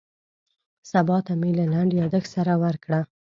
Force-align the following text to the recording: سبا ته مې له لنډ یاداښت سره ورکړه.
سبا 0.91 1.17
ته 1.25 1.33
مې 1.41 1.51
له 1.59 1.65
لنډ 1.73 1.89
یاداښت 1.99 2.29
سره 2.35 2.53
ورکړه. 2.63 2.99